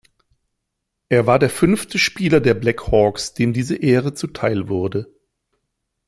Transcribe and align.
Er 1.09 1.27
war 1.27 1.37
der 1.37 1.51
fünfte 1.51 1.99
Spieler 1.99 2.39
der 2.39 2.55
Black 2.55 2.87
Hawks, 2.87 3.35
dem 3.35 3.53
diese 3.53 3.75
Ehre 3.75 4.15
zuteilwurde. 4.15 5.13